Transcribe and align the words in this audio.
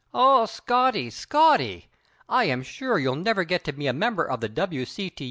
"Oh, 0.15 0.47
Scotty, 0.47 1.11
Scotty! 1.11 1.87
I 2.27 2.45
am 2.45 2.63
sure 2.63 2.97
you'll 2.97 3.15
never 3.17 3.43
get 3.43 3.63
to 3.65 3.71
be 3.71 3.85
a 3.85 3.93
member 3.93 4.27
of 4.27 4.41
the 4.41 4.49
W. 4.49 4.83
C. 4.83 5.13